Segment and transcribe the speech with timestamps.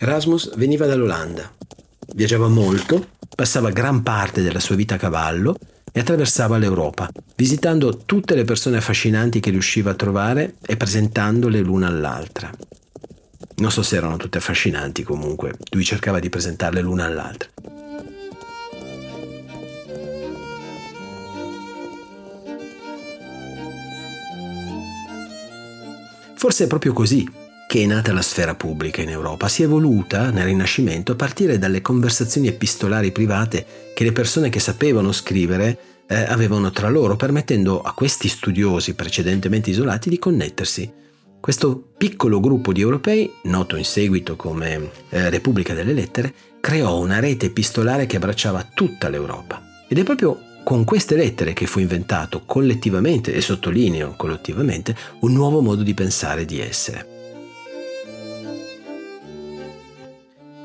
[0.00, 1.52] Erasmus veniva dall'Olanda,
[2.14, 5.58] viaggiava molto, passava gran parte della sua vita a cavallo
[5.90, 11.88] e attraversava l'Europa, visitando tutte le persone affascinanti che riusciva a trovare e presentandole l'una
[11.88, 12.48] all'altra.
[13.56, 17.48] Non so se erano tutte affascinanti comunque, lui cercava di presentarle l'una all'altra.
[26.36, 27.28] Forse è proprio così
[27.68, 29.46] che è nata la sfera pubblica in Europa.
[29.46, 34.58] Si è evoluta nel Rinascimento a partire dalle conversazioni epistolari private che le persone che
[34.58, 40.90] sapevano scrivere eh, avevano tra loro, permettendo a questi studiosi precedentemente isolati di connettersi.
[41.38, 47.20] Questo piccolo gruppo di europei, noto in seguito come eh, Repubblica delle Lettere, creò una
[47.20, 49.62] rete epistolare che abbracciava tutta l'Europa.
[49.86, 55.60] Ed è proprio con queste lettere che fu inventato collettivamente, e sottolineo collettivamente, un nuovo
[55.60, 57.07] modo di pensare e di essere.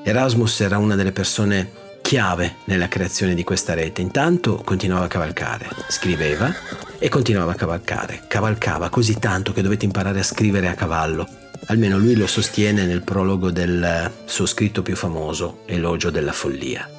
[0.06, 4.02] Erasmus era una delle persone chiave nella creazione di questa rete.
[4.02, 6.54] Intanto continuava a cavalcare, scriveva
[7.00, 8.24] e continuava a cavalcare.
[8.28, 11.26] Cavalcava così tanto che dovette imparare a scrivere a cavallo.
[11.68, 16.90] Almeno lui lo sostiene nel prologo del suo scritto più famoso, Elogio della follia.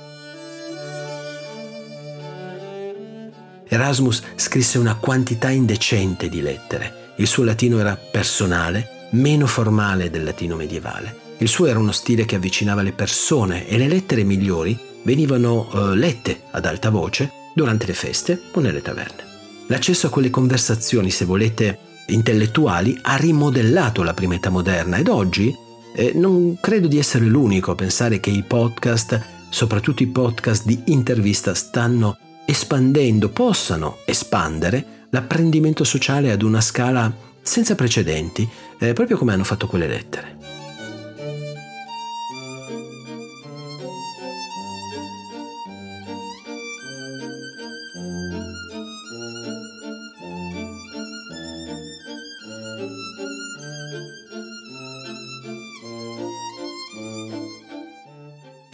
[3.68, 7.12] Erasmus scrisse una quantità indecente di lettere.
[7.16, 11.23] Il suo latino era personale, meno formale del latino medievale.
[11.38, 15.94] Il suo era uno stile che avvicinava le persone e le lettere migliori venivano uh,
[15.94, 19.32] lette ad alta voce durante le feste o nelle taverne.
[19.66, 25.54] L'accesso a quelle conversazioni, se volete, intellettuali ha rimodellato la prima età moderna ed oggi
[25.96, 30.82] eh, non credo di essere l'unico a pensare che i podcast, soprattutto i podcast di
[30.86, 39.32] intervista, stanno espandendo, possano espandere l'apprendimento sociale ad una scala senza precedenti, eh, proprio come
[39.32, 40.33] hanno fatto quelle lettere.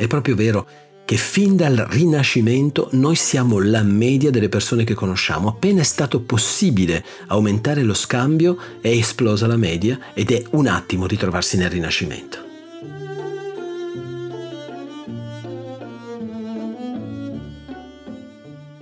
[0.01, 0.67] È proprio vero
[1.05, 5.49] che fin dal Rinascimento noi siamo la media delle persone che conosciamo.
[5.51, 11.07] Appena è stato possibile aumentare lo scambio è esplosa la media ed è un attimo
[11.07, 12.39] ritrovarsi nel Rinascimento.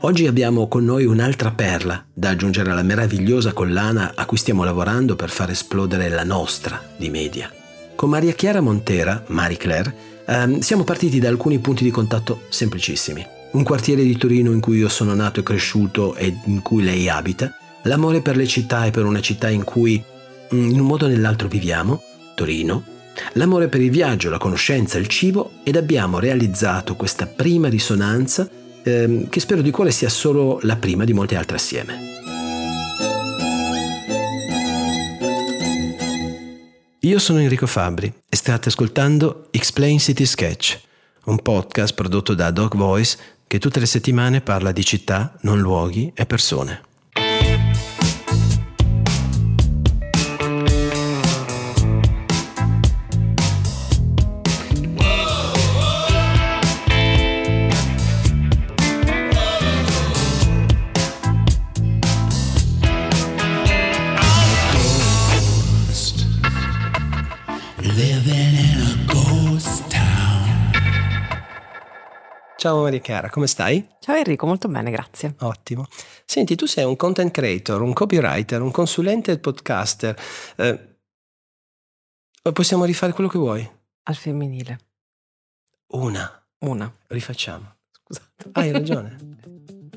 [0.02, 5.16] Oggi abbiamo con noi un'altra perla da aggiungere alla meravigliosa collana a cui stiamo lavorando
[5.16, 7.52] per far esplodere la nostra di media.
[7.96, 13.26] Con Maria Chiara Montera, Marie Claire, Um, siamo partiti da alcuni punti di contatto semplicissimi.
[13.52, 17.08] Un quartiere di Torino in cui io sono nato e cresciuto e in cui lei
[17.08, 17.50] abita,
[17.84, 20.02] l'amore per le città e per una città in cui
[20.54, 22.02] mm, in un modo o nell'altro viviamo,
[22.34, 22.84] Torino,
[23.32, 28.46] l'amore per il viaggio, la conoscenza, il cibo ed abbiamo realizzato questa prima risonanza
[28.82, 32.27] ehm, che spero di cuore sia solo la prima di molte altre assieme.
[37.08, 40.78] Io sono Enrico Fabri e state ascoltando Explain City Sketch,
[41.24, 46.12] un podcast prodotto da Dog Voice che tutte le settimane parla di città, non luoghi
[46.14, 46.82] e persone.
[72.58, 73.88] Ciao Maria Chiara, come stai?
[74.00, 75.36] Ciao Enrico, molto bene, grazie.
[75.42, 75.86] Ottimo.
[76.24, 80.20] Senti, tu sei un content creator, un copywriter, un consulente podcaster.
[80.56, 80.96] Eh,
[82.52, 83.70] possiamo rifare quello che vuoi?
[84.02, 84.78] Al femminile.
[85.92, 86.46] Una.
[86.64, 86.92] Una.
[87.06, 87.76] Rifacciamo.
[87.92, 88.50] Scusate.
[88.54, 89.36] Hai ragione.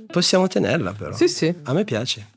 [0.05, 1.15] Possiamo tenerla però.
[1.15, 1.51] Sì, sì.
[1.63, 2.29] A me piace.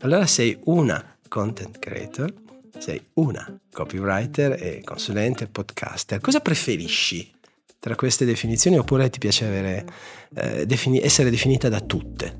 [0.00, 2.32] Allora sei una content creator,
[2.78, 6.22] sei una copywriter e consulente podcaster.
[6.22, 7.36] Cosa preferisci?
[7.78, 9.86] Tra queste definizioni oppure ti piace avere,
[10.34, 12.34] eh, defini- essere definita da tutte?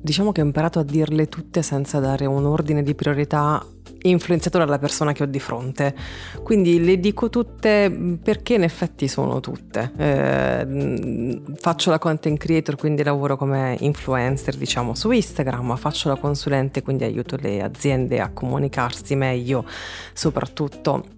[0.00, 3.64] Diciamo che ho imparato a dirle tutte senza dare un ordine di priorità
[4.02, 5.94] influenzato dalla persona che ho di fronte.
[6.42, 9.92] Quindi le dico tutte mm, perché in effetti sono tutte.
[9.96, 16.16] Eh, mm, faccio la content creator, quindi lavoro come influencer, diciamo, su Instagram, faccio la
[16.16, 19.64] consulente, quindi aiuto le aziende a comunicarsi meglio,
[20.12, 21.16] soprattutto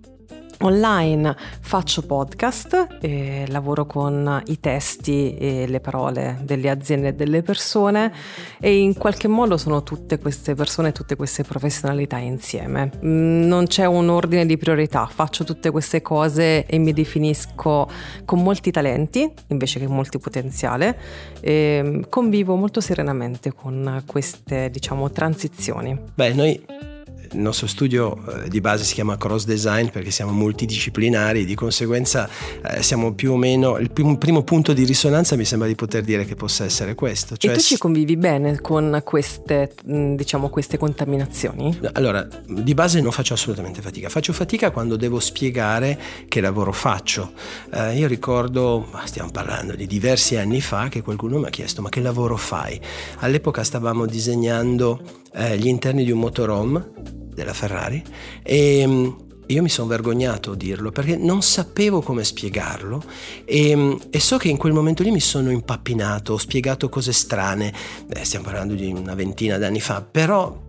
[0.62, 2.98] online, faccio podcast,
[3.46, 8.12] lavoro con i testi e le parole delle aziende e delle persone
[8.60, 12.90] e in qualche modo sono tutte queste persone, tutte queste professionalità insieme.
[13.04, 17.88] Mm, non c'è un ordine di priorità, faccio tutte queste cose e mi definisco
[18.24, 20.98] con molti talenti invece che molti potenziale
[21.40, 25.98] e convivo molto serenamente con queste diciamo transizioni.
[26.14, 26.89] Beh, noi
[27.32, 32.28] il nostro studio eh, di base si chiama cross design perché siamo multidisciplinari, di conseguenza
[32.62, 36.02] eh, siamo più o meno, il primo, primo, punto di risonanza mi sembra di poter
[36.02, 37.36] dire che possa essere questo.
[37.36, 41.78] Cioè, e tu ci convivi bene con queste, diciamo, queste contaminazioni?
[41.92, 45.98] Allora, di base non faccio assolutamente fatica, faccio fatica quando devo spiegare
[46.28, 47.32] che lavoro faccio.
[47.72, 51.88] Eh, io ricordo, stiamo parlando di diversi anni fa, che qualcuno mi ha chiesto ma
[51.88, 52.80] che lavoro fai?
[53.18, 55.00] All'epoca stavamo disegnando
[55.32, 58.02] eh, gli interni di un motorhome della Ferrari
[58.42, 59.08] e mm,
[59.46, 63.02] io mi sono vergognato a dirlo perché non sapevo come spiegarlo
[63.44, 67.12] e, mm, e, so che in quel momento lì mi sono impappinato, ho spiegato cose
[67.12, 67.72] strane,
[68.06, 70.68] Beh, stiamo parlando di una ventina d'anni fa, però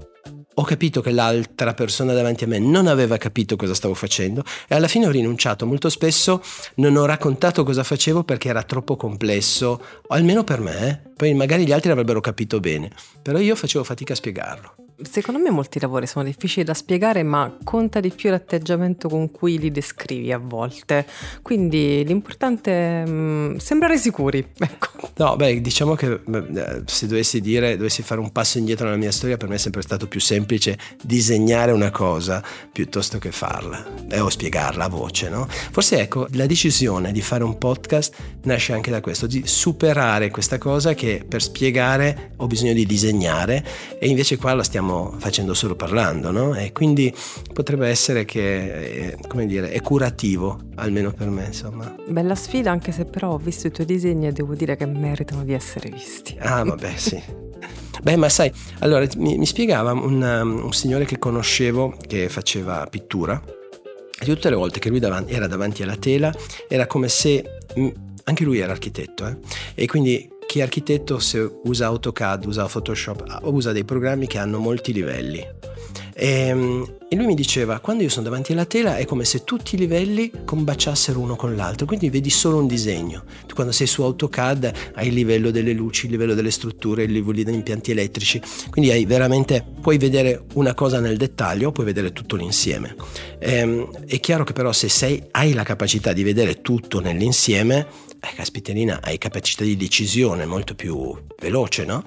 [0.54, 4.76] ho capito che l'altra persona davanti a me non aveva capito cosa stavo facendo e
[4.76, 5.66] alla fine ho rinunciato.
[5.66, 6.44] Molto spesso
[6.76, 11.10] non ho raccontato cosa facevo perché era troppo complesso, almeno per me, eh.
[11.16, 12.92] poi magari gli altri avrebbero capito bene,
[13.22, 17.58] però io facevo fatica a spiegarlo secondo me molti lavori sono difficili da spiegare, ma
[17.64, 21.06] conta di più l'atteggiamento con cui li descrivi a volte.
[21.42, 24.48] Quindi l'importante è mm, sembrare sicuri.
[24.72, 25.10] Ecco.
[25.18, 29.12] No, beh, diciamo che eh, se dovessi dire, dovessi fare un passo indietro nella mia
[29.12, 34.20] storia, per me è sempre stato più semplice disegnare una cosa piuttosto che farla eh,
[34.20, 35.48] o spiegarla a voce, no?
[35.50, 40.58] Forse ecco, la decisione di fare un podcast nasce anche da questo, di superare questa
[40.58, 43.66] cosa che per spiegare ho bisogno di disegnare
[44.00, 46.54] e invece qua la stiamo stiamo facendo solo parlando, no?
[46.54, 47.14] E quindi
[47.54, 51.96] potrebbe essere che, come dire, è curativo, almeno per me, insomma.
[52.08, 55.44] Bella sfida, anche se però ho visto i tuoi disegni e devo dire che meritano
[55.44, 56.36] di essere visti.
[56.40, 57.22] Ah, vabbè, sì.
[58.02, 62.86] Beh, ma sai, allora mi, mi spiegava un, um, un signore che conoscevo che faceva
[62.90, 63.40] pittura
[64.20, 66.34] e tutte le volte che lui davanti, era davanti alla tela
[66.68, 67.44] era come se
[68.24, 69.38] anche lui era architetto eh?
[69.76, 74.60] e quindi chi è architetto se usa AutoCAD, usa Photoshop, usa dei programmi che hanno
[74.60, 75.40] molti livelli.
[76.14, 79.46] E, ehm, e, lui mi diceva, quando io sono davanti alla tela è come se
[79.46, 83.24] tutti i livelli combaciassero uno con l'altro, quindi vedi solo un disegno.
[83.48, 87.14] Tu quando sei su AutoCAD hai il livello delle luci, il livello delle strutture, il
[87.14, 92.12] livello degli impianti elettrici, quindi hai veramente, puoi vedere una cosa nel dettaglio puoi vedere
[92.12, 92.94] tutto l'insieme.
[93.40, 98.10] E, ehm, è chiaro che però se sei, hai la capacità di vedere tutto nell'insieme,
[98.22, 102.04] eh, caspiterina, hai capacità di decisione molto più veloce, no?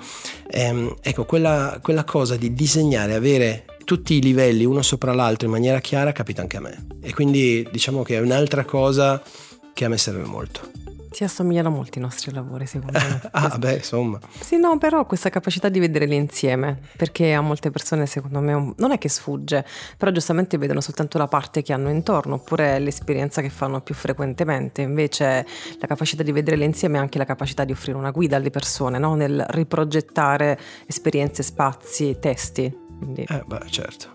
[0.49, 5.53] Ehm, ecco, quella, quella cosa di disegnare, avere tutti i livelli uno sopra l'altro in
[5.53, 6.87] maniera chiara capita anche a me.
[7.03, 9.23] E quindi diciamo che è un'altra cosa
[9.73, 10.84] che a me serve molto.
[11.15, 13.21] Ti assomigliano molto i nostri lavori, secondo me.
[13.31, 14.19] ah, beh, insomma.
[14.41, 18.91] Sì, no, però questa capacità di vedere l'insieme, perché a molte persone, secondo me, non
[18.91, 19.65] è che sfugge,
[19.97, 24.83] però giustamente vedono soltanto la parte che hanno intorno, oppure l'esperienza che fanno più frequentemente.
[24.83, 25.47] Invece
[25.79, 28.99] la capacità di vedere l'insieme è anche la capacità di offrire una guida alle persone,
[28.99, 29.15] no?
[29.15, 30.59] nel riprogettare
[30.89, 32.84] esperienze, spazi, testi.
[33.05, 33.27] Quindi...
[33.29, 34.09] Eh, beh, certo.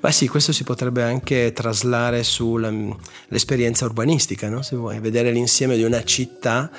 [0.00, 4.62] Beh sì, questo si potrebbe anche traslare sull'esperienza urbanistica, no?
[4.62, 6.70] se vuoi, vedere l'insieme di una città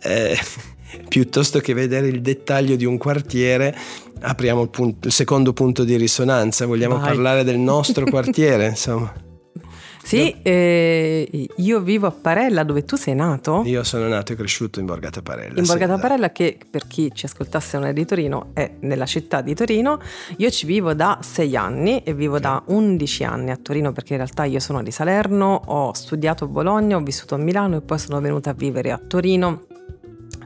[0.00, 0.36] eh,
[1.08, 3.76] piuttosto che vedere il dettaglio di un quartiere.
[4.18, 7.08] Apriamo il, punto, il secondo punto di risonanza, vogliamo Vai.
[7.08, 9.25] parlare del nostro quartiere, insomma.
[10.06, 13.62] Sì, eh, io vivo a Parella dove tu sei nato.
[13.64, 15.58] Io sono nato e cresciuto in Borgata Parella.
[15.58, 19.40] In Borgata Parella che per chi ci ascoltasse non è di Torino è nella città
[19.40, 19.98] di Torino.
[20.36, 24.18] Io ci vivo da sei anni e vivo da 11 anni a Torino perché in
[24.20, 27.98] realtà io sono di Salerno, ho studiato a Bologna, ho vissuto a Milano e poi
[27.98, 29.66] sono venuta a vivere a Torino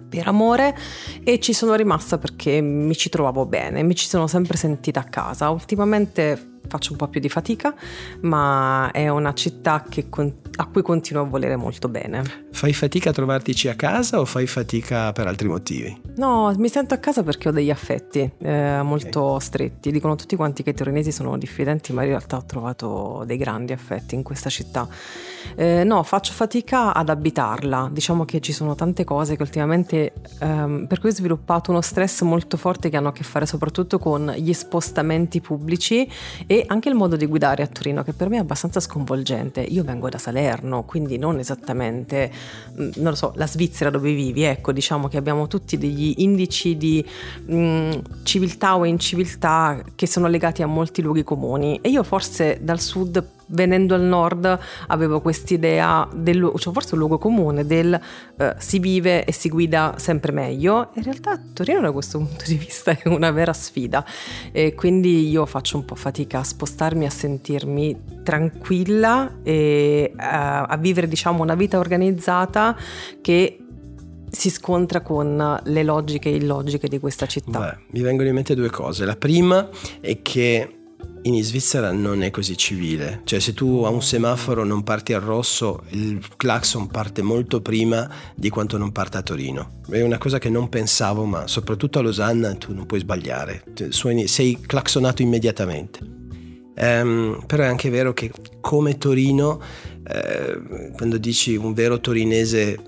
[0.09, 0.75] per amore
[1.23, 5.05] e ci sono rimasta perché mi ci trovavo bene, mi ci sono sempre sentita a
[5.05, 5.50] casa.
[5.50, 7.75] Ultimamente faccio un po' più di fatica,
[8.21, 12.23] ma è una città con- a cui continuo a volere molto bene.
[12.52, 16.00] Fai fatica a trovartici a casa o fai fatica per altri motivi?
[16.16, 19.40] No, mi sento a casa perché ho degli affetti eh, molto okay.
[19.40, 19.90] stretti.
[19.90, 23.73] Dicono tutti quanti che i torinesi sono diffidenti, ma in realtà ho trovato dei grandi
[23.73, 24.88] affetti in questa città.
[25.57, 27.88] Eh, no, faccio fatica ad abitarla.
[27.92, 32.23] Diciamo che ci sono tante cose che ultimamente ehm, per cui ho sviluppato uno stress
[32.23, 36.09] molto forte che hanno a che fare soprattutto con gli spostamenti pubblici
[36.47, 39.61] e anche il modo di guidare a Torino che per me è abbastanza sconvolgente.
[39.61, 40.39] Io vengo da Salerno,
[40.85, 42.30] quindi non esattamente,
[42.80, 47.04] mm, non so, la Svizzera dove vivi, ecco, diciamo che abbiamo tutti degli indici di
[47.47, 47.90] mh, mm,
[48.23, 51.78] civiltà o inciviltà che sono legati a molti luoghi comuni.
[51.82, 57.19] E io forse dal sud venendo al nord avevo quest'idea, del, cioè forse un luogo
[57.19, 57.99] comune del
[58.37, 60.90] uh, si vive e si guida sempre meglio.
[60.95, 64.04] In realtà Torino da questo punto di vista è una vera sfida
[64.52, 70.76] e quindi io faccio un po' fatica a spostarmi, a sentirmi tranquilla e uh, a
[70.78, 72.76] vivere diciamo una vita organizzata
[73.21, 73.64] che
[74.30, 77.59] si scontra con le logiche e illogiche di questa città?
[77.59, 79.04] Beh, mi vengono in mente due cose.
[79.04, 79.69] La prima
[80.00, 80.79] è che
[81.23, 85.21] in Svizzera non è così civile, cioè se tu a un semaforo non parti al
[85.21, 89.81] rosso, il clacson parte molto prima di quanto non parta a Torino.
[89.89, 93.65] È una cosa che non pensavo, ma soprattutto a Losanna tu non puoi sbagliare,
[94.25, 96.19] sei claxonato immediatamente.
[96.77, 99.61] Um, però è anche vero che come Torino,
[100.07, 102.79] eh, quando dici un vero torinese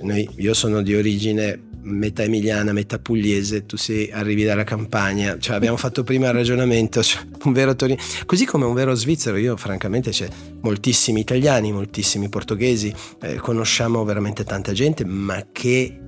[0.00, 5.56] noi, io sono di origine metà emiliana, metà pugliese, tu sei, arrivi dalla campagna, cioè
[5.56, 9.56] abbiamo fatto prima il ragionamento, cioè un vero Torino, così come un vero svizzero, io
[9.56, 10.28] francamente c'è
[10.60, 15.98] moltissimi italiani, moltissimi portoghesi, eh, conosciamo veramente tanta gente, ma che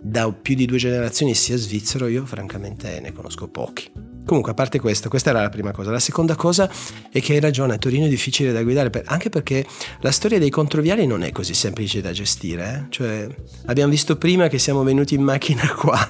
[0.00, 4.11] da più di due generazioni sia svizzero, io francamente ne conosco pochi.
[4.24, 5.90] Comunque, a parte questo, questa era la prima cosa.
[5.90, 6.70] La seconda cosa
[7.10, 9.66] è che hai ragione, Torino è difficile da guidare, anche perché
[10.00, 12.86] la storia dei controviali non è così semplice da gestire.
[12.86, 12.90] Eh?
[12.90, 13.26] Cioè,
[13.66, 16.08] abbiamo visto prima che siamo venuti in macchina qua.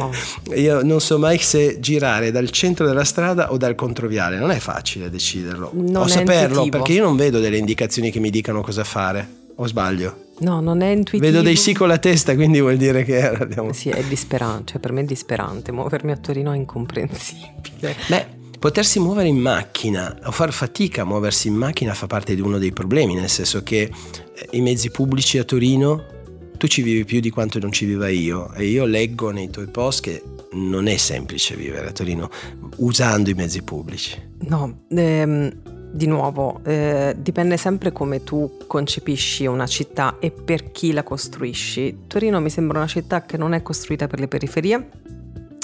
[0.00, 0.54] Oh.
[0.54, 4.58] Io non so mai se girare dal centro della strada o dal controviale, non è
[4.58, 5.70] facile deciderlo.
[5.74, 6.76] Non o saperlo, intuitivo.
[6.76, 9.38] perché io non vedo delle indicazioni che mi dicano cosa fare.
[9.56, 10.28] O sbaglio?
[10.40, 11.30] No, non è intuitivo.
[11.30, 13.72] Vedo dei sì con la testa, quindi vuol dire che abbiamo...
[13.72, 17.94] Sì, è disperante, cioè per me è disperante, muovermi a Torino è incomprensibile.
[18.08, 18.26] Beh,
[18.58, 22.58] potersi muovere in macchina o far fatica a muoversi in macchina fa parte di uno
[22.58, 26.18] dei problemi, nel senso che eh, i mezzi pubblici a Torino
[26.56, 29.66] tu ci vivi più di quanto non ci viva io e io leggo nei tuoi
[29.68, 32.28] post che non è semplice vivere a Torino
[32.76, 34.20] usando i mezzi pubblici.
[34.40, 40.92] No, ehm, di nuovo, eh, dipende sempre come tu concepisci una città e per chi
[40.92, 42.04] la costruisci.
[42.06, 44.88] Torino mi sembra una città che non è costruita per le periferie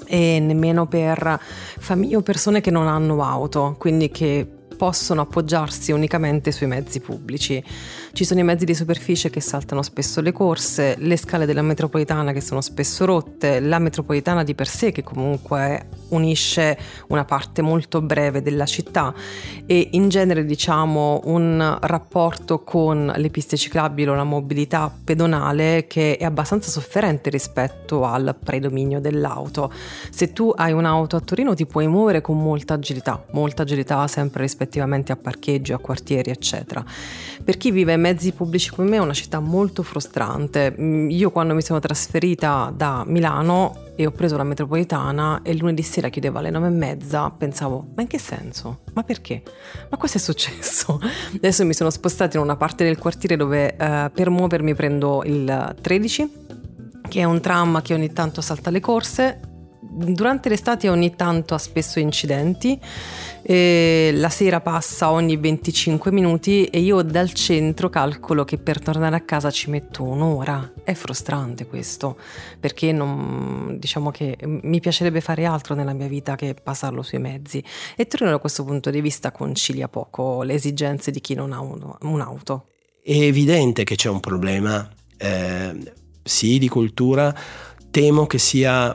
[0.07, 6.53] e nemmeno per famiglie o persone che non hanno auto, quindi che possono appoggiarsi unicamente
[6.53, 7.63] sui mezzi pubblici.
[8.13, 12.33] Ci sono i mezzi di superficie che saltano spesso le corse, le scale della metropolitana
[12.33, 16.79] che sono spesso rotte, la metropolitana di per sé che comunque unisce
[17.09, 19.13] una parte molto breve della città
[19.67, 26.17] e in genere diciamo un rapporto con le piste ciclabili o la mobilità pedonale che
[26.17, 29.73] è abbastanza sofferente rispetto al predominio dell'auto.
[30.11, 34.45] Se tu hai un'auto a Torino ti puoi muovere con molta agilità, molta agilità sempre
[34.67, 36.85] rispettivamente a parcheggi, a quartieri eccetera.
[37.43, 40.75] Per chi vive in mezzi pubblici come me è una città molto frustrante.
[40.79, 45.83] Mm, io quando mi sono trasferita da Milano e ho preso la metropolitana e lunedì
[45.83, 48.81] sera chiudeva alle nove e mezza, pensavo, ma in che senso?
[48.93, 49.43] Ma perché?
[49.89, 51.01] Ma cosa è successo?
[51.35, 55.77] Adesso mi sono spostata in una parte del quartiere dove eh, per muovermi prendo il
[55.81, 56.33] 13,
[57.09, 59.41] che è un tram che ogni tanto salta le corse.
[59.89, 62.79] Durante l'estate ogni tanto ha spesso incidenti
[63.49, 69.15] e la sera passa ogni 25 minuti e io dal centro calcolo che per tornare
[69.15, 70.73] a casa ci metto un'ora.
[70.83, 72.19] È frustrante questo,
[72.59, 77.63] perché non, diciamo che mi piacerebbe fare altro nella mia vita che passarlo sui mezzi.
[77.95, 81.61] E Torino da questo punto di vista concilia poco le esigenze di chi non ha
[82.01, 82.65] un'auto.
[83.01, 87.33] È evidente che c'è un problema, eh, sì, di cultura,
[87.93, 88.93] temo che sia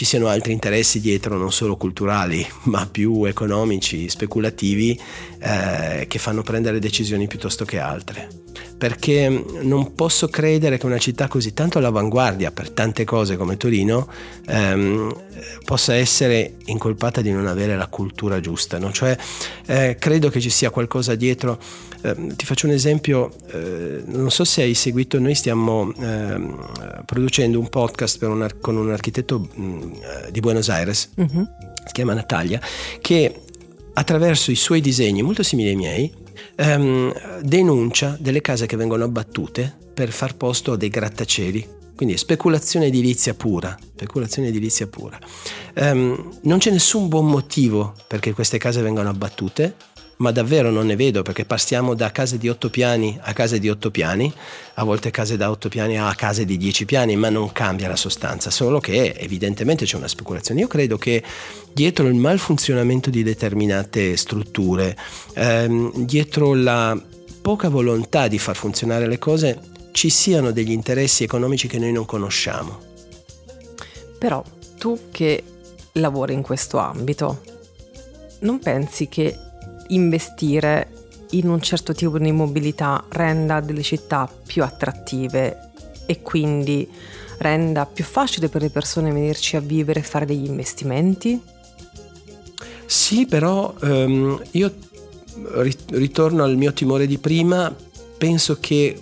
[0.00, 2.42] ci siano altri interessi dietro, non solo culturali,
[2.72, 4.98] ma più economici, speculativi,
[5.38, 8.26] eh, che fanno prendere decisioni piuttosto che altre.
[8.78, 9.28] Perché
[9.60, 14.08] non posso credere che una città così tanto all'avanguardia per tante cose come Torino
[14.46, 15.14] ehm,
[15.66, 18.78] possa essere incolpata di non avere la cultura giusta.
[18.78, 18.90] No?
[18.90, 19.14] Cioè,
[19.66, 21.60] eh, credo che ci sia qualcosa dietro
[22.02, 26.40] eh, ti faccio un esempio, eh, non so se hai seguito, noi stiamo eh,
[27.04, 31.48] producendo un podcast un con un architetto mh, mm, eh, di Buenos Aires, uh-huh.
[31.86, 32.60] si chiama Natalia,
[33.00, 33.42] che
[33.92, 36.12] attraverso i suoi disegni, molto simili ai miei,
[36.54, 42.86] ehm, denuncia delle case che vengono abbattute per far posto a dei grattacieli quindi speculazione
[42.86, 45.18] edilizia pura, speculazione edilizia pura.
[45.74, 49.76] Um, non c'è nessun buon motivo perché queste case vengano abbattute,
[50.20, 53.68] ma davvero non ne vedo perché passiamo da case di otto piani a case di
[53.68, 54.32] otto piani,
[54.74, 57.96] a volte case da otto piani a case di dieci piani, ma non cambia la
[57.96, 60.60] sostanza, solo che evidentemente c'è una speculazione.
[60.60, 61.22] Io credo che
[61.72, 64.96] dietro il malfunzionamento di determinate strutture,
[65.34, 67.00] ehm, dietro la
[67.40, 69.58] poca volontà di far funzionare le cose,
[69.92, 72.78] ci siano degli interessi economici che noi non conosciamo.
[74.18, 74.44] Però
[74.78, 75.42] tu che
[75.92, 77.42] lavori in questo ambito,
[78.40, 79.48] non pensi che
[79.94, 80.88] investire
[81.30, 85.70] in un certo tipo di mobilità renda delle città più attrattive
[86.06, 86.88] e quindi
[87.38, 91.40] renda più facile per le persone venirci a vivere e fare degli investimenti?
[92.84, 94.74] Sì, però um, io
[95.90, 97.74] ritorno al mio timore di prima,
[98.18, 99.00] penso che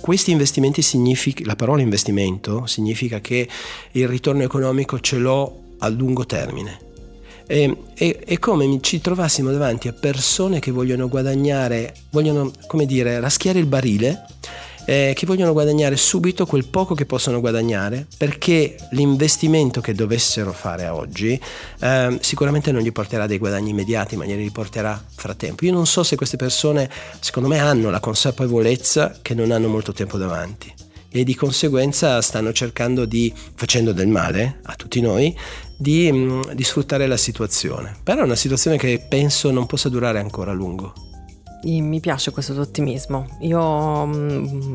[0.00, 3.48] questi investimenti significa, la parola investimento significa che
[3.92, 6.92] il ritorno economico ce l'ho a lungo termine.
[7.46, 13.20] È, è, è, come ci trovassimo davanti a persone che vogliono guadagnare, vogliono, come dire,
[13.20, 14.24] raschiare il barile
[14.86, 20.88] eh, che vogliono guadagnare subito quel poco che possono guadagnare perché l'investimento che dovessero fare
[20.88, 21.40] oggi
[21.80, 25.64] eh, sicuramente non gli porterà dei guadagni immediati ma glieli riporterà fra tempo.
[25.64, 29.92] Io non so se queste persone secondo me hanno la consapevolezza che non hanno molto
[29.92, 30.83] tempo davanti
[31.16, 35.32] e di conseguenza stanno cercando di, facendo del male a tutti noi,
[35.76, 37.94] di, mm, di sfruttare la situazione.
[38.02, 40.92] Però è una situazione che penso non possa durare ancora a lungo
[41.64, 43.26] mi piace questo tuo ottimismo.
[43.40, 44.74] Io mm,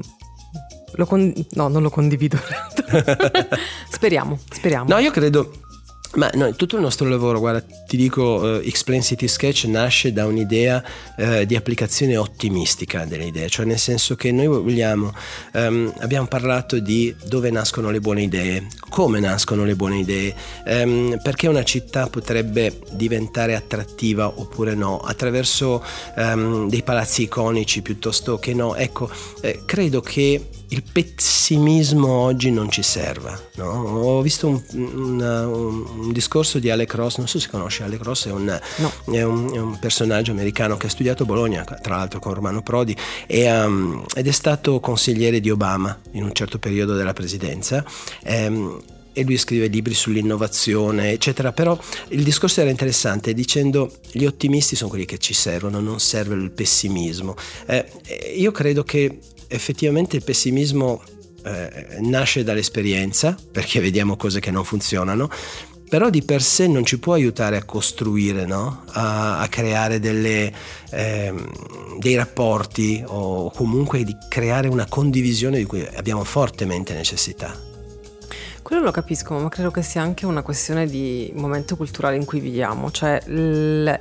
[0.94, 2.38] lo con- no, non lo condivido.
[3.90, 4.90] speriamo, speriamo.
[4.90, 5.52] No, io credo
[6.16, 10.26] ma no, tutto il nostro lavoro, guarda, ti dico, uh, Explain City Sketch nasce da
[10.26, 10.84] un'idea
[11.18, 15.14] uh, di applicazione ottimistica delle idee, cioè nel senso che noi vogliamo,
[15.54, 20.34] um, abbiamo parlato di dove nascono le buone idee, come nascono le buone idee,
[20.66, 25.84] um, perché una città potrebbe diventare attrattiva oppure no, attraverso
[26.16, 28.76] um, dei palazzi iconici piuttosto che no.
[28.76, 29.10] Ecco,
[29.42, 33.40] eh, credo che il pessimismo oggi non ci serva.
[33.56, 33.66] No?
[33.66, 38.28] Ho visto un, un, un, discorso di Alec Ross, non so se conosci Alec Ross,
[38.28, 38.92] è un, no.
[39.12, 42.96] è, è un, personaggio americano che ha studiato a Bologna, tra l'altro con Romano Prodi,
[43.26, 47.84] e, um, ed è stato consigliere di Obama in un certo periodo della presidenza.
[48.26, 51.52] Um, e lui scrive libri sull'innovazione, eccetera.
[51.52, 51.78] Però
[52.10, 56.52] il discorso era interessante dicendo gli ottimisti sono quelli che ci servono, non serve il
[56.52, 57.36] pessimismo.
[57.66, 57.86] Eh,
[58.36, 61.02] io credo che effettivamente il pessimismo
[61.44, 65.30] eh, nasce dall'esperienza, perché vediamo cose che non funzionano,
[65.90, 68.84] però di per sé non ci può aiutare a costruire, no?
[68.92, 70.54] a, a, creare delle,
[70.92, 71.34] eh,
[72.00, 77.69] dei rapporti o comunque di creare una condivisione di cui abbiamo fortemente necessità.
[78.70, 82.40] Quello lo capisco, ma credo che sia anche una questione di momento culturale in cui
[82.40, 82.92] viviamo.
[82.92, 83.20] Cioè,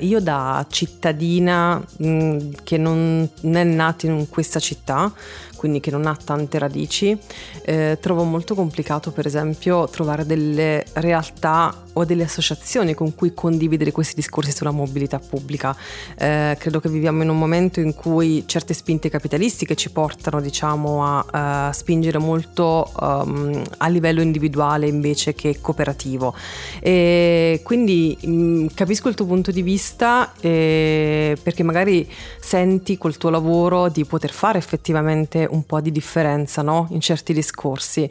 [0.00, 5.10] io da cittadina che non è nata in questa città,
[5.58, 7.18] quindi che non ha tante radici,
[7.64, 13.90] eh, trovo molto complicato per esempio trovare delle realtà o delle associazioni con cui condividere
[13.90, 15.76] questi discorsi sulla mobilità pubblica.
[16.16, 21.04] Eh, credo che viviamo in un momento in cui certe spinte capitalistiche ci portano diciamo
[21.04, 26.34] a, a spingere molto um, a livello individuale invece che cooperativo.
[26.80, 32.08] E quindi mh, mm, capisco il tuo punto di vista eh, perché magari
[32.40, 36.86] senti col tuo lavoro di poter fare effettivamente un po' di differenza no?
[36.90, 38.08] in certi discorsi.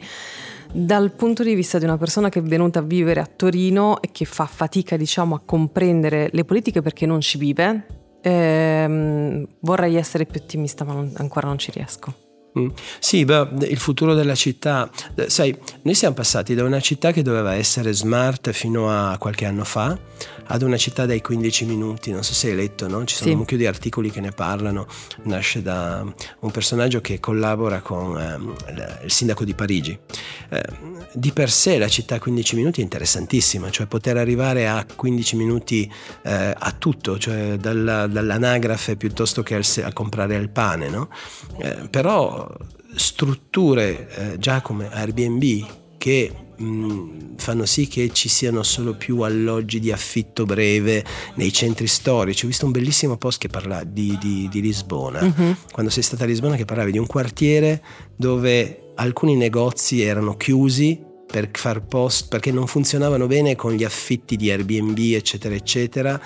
[0.70, 4.10] Dal punto di vista di una persona che è venuta a vivere a Torino e
[4.12, 7.86] che fa fatica diciamo, a comprendere le politiche perché non ci vive,
[8.20, 12.27] ehm, vorrei essere più ottimista ma non, ancora non ci riesco.
[12.58, 12.68] Mm.
[12.98, 17.22] Sì, beh, il futuro della città, eh, sai, noi siamo passati da una città che
[17.22, 19.98] doveva essere smart fino a qualche anno fa
[20.50, 23.04] ad una città dai 15 minuti, non so se hai letto, no?
[23.04, 23.32] ci sono sì.
[23.32, 24.86] un mucchio di articoli che ne parlano,
[25.24, 26.04] nasce da
[26.40, 29.98] un personaggio che collabora con eh, il sindaco di Parigi.
[30.50, 30.62] Eh,
[31.12, 35.36] di per sé la città a 15 minuti è interessantissima, cioè poter arrivare a 15
[35.36, 35.90] minuti
[36.22, 41.08] eh, a tutto, cioè dalla, dall'anagrafe piuttosto che al, a comprare il pane, no?
[41.58, 42.50] Eh, però
[42.94, 45.66] strutture eh, già come Airbnb
[45.98, 51.86] che mh, fanno sì che ci siano solo più alloggi di affitto breve nei centri
[51.86, 52.44] storici.
[52.44, 55.56] Ho visto un bellissimo post che parla di, di, di Lisbona, uh-huh.
[55.72, 57.82] quando sei stata a Lisbona che parlavi di un quartiere
[58.16, 64.34] dove alcuni negozi erano chiusi per far post perché non funzionavano bene con gli affitti
[64.36, 66.20] di Airbnb eccetera eccetera.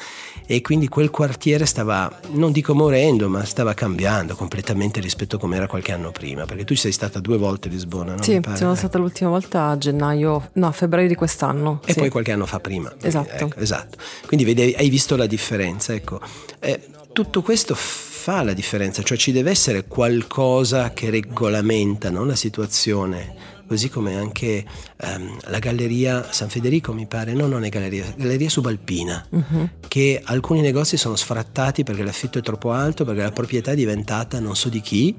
[0.47, 5.57] E quindi quel quartiere stava non dico morendo ma stava cambiando completamente rispetto a come
[5.57, 8.23] era qualche anno prima perché tu ci sei stata due volte a Lisbona no?
[8.23, 11.99] sì sono stata l'ultima volta a gennaio no a febbraio di quest'anno e sì.
[12.01, 12.93] poi qualche anno fa prima.
[13.01, 13.45] Esatto.
[13.45, 13.99] Ecco, esatto.
[14.27, 16.21] Quindi vedi hai visto la differenza ecco.
[16.61, 16.81] Eh,
[17.13, 17.75] tutto questo
[18.23, 22.25] fa la differenza cioè ci deve essere qualcosa che regolamenta no?
[22.25, 23.35] la situazione
[23.67, 24.65] così come anche
[25.03, 29.69] um, la Galleria San Federico, mi pare, no, non è Galleria, Galleria Subalpina, uh-huh.
[29.89, 34.41] che alcuni negozi sono sfrattati perché l'affitto è troppo alto, perché la proprietà è diventata
[34.41, 35.17] non so di chi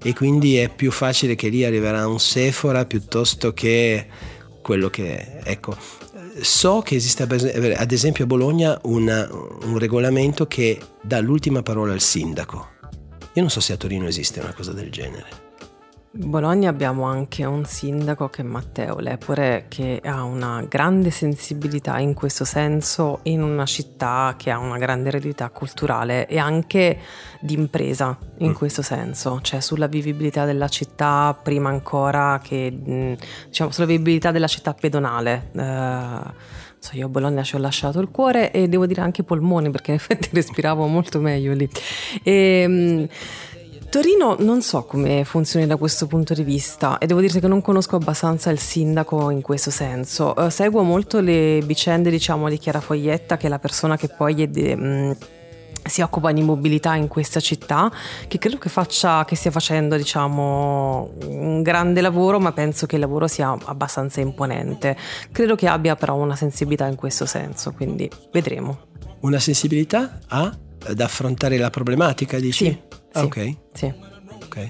[0.00, 4.06] e quindi è più facile che lì arriverà un Sephora piuttosto che
[4.62, 5.76] quello che, ecco,
[6.40, 12.00] so che esiste ad esempio a Bologna una, un regolamento che dà l'ultima parola al
[12.00, 12.68] sindaco.
[13.34, 15.49] Io non so se a Torino esiste una cosa del genere.
[16.12, 22.14] Bologna abbiamo anche un sindaco che è Matteo Lepore che ha una grande sensibilità in
[22.14, 26.98] questo senso in una città che ha una grande eredità culturale e anche
[27.40, 28.54] di impresa in mm.
[28.54, 32.76] questo senso, cioè sulla vivibilità della città prima ancora che
[33.46, 35.50] diciamo sulla vivibilità della città pedonale.
[35.54, 39.24] Eh, So, io a Bologna ci ho lasciato il cuore e devo dire anche i
[39.24, 41.68] polmoni perché in effetti respiravo molto meglio lì.
[42.22, 43.08] E, ehm,
[43.90, 47.60] Torino non so come funzioni da questo punto di vista e devo dire che non
[47.60, 50.32] conosco abbastanza il sindaco in questo senso.
[50.36, 54.42] Uh, seguo molto le vicende diciamo di Chiara Foglietta che è la persona che poi
[54.42, 55.10] è de, mh, mm,
[55.82, 57.90] si occupa di mobilità in questa città,
[58.28, 63.00] che credo che, faccia, che stia facendo diciamo, un grande lavoro, ma penso che il
[63.00, 64.96] lavoro sia abbastanza imponente.
[65.32, 68.86] Credo che abbia però una sensibilità in questo senso, quindi vedremo.
[69.22, 72.66] Una sensibilità a, ad affrontare la problematica, dici?
[72.66, 72.89] Sì.
[73.12, 73.56] Sì, ok.
[73.72, 73.92] Sì.
[74.44, 74.68] Ok.